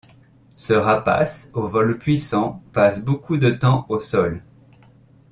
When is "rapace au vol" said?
0.73-1.99